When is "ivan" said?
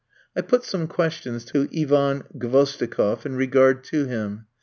1.79-2.23